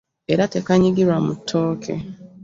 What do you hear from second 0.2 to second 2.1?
Era tekanyigirwa mu ttooke.